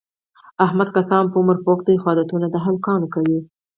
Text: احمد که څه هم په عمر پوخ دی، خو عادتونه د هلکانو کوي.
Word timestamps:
احمد 0.65 0.89
که 0.93 1.01
څه 1.07 1.13
هم 1.17 1.27
په 1.31 1.37
عمر 1.41 1.57
پوخ 1.65 1.79
دی، 1.87 1.95
خو 2.01 2.05
عادتونه 2.11 2.47
د 2.49 2.55
هلکانو 2.65 3.07
کوي. 3.13 3.39